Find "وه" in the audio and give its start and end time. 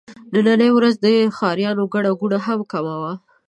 3.01-3.13